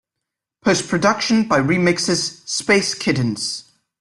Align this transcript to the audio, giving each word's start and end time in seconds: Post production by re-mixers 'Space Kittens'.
Post 0.65 0.87
production 0.89 1.43
by 1.47 1.57
re-mixers 1.57 2.41
'Space 2.49 2.95
Kittens'. 2.95 3.65